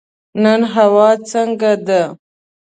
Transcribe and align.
نن 0.43 0.61
هوا 0.73 1.09
څنګه 1.29 1.71
ده؟ 1.87 2.01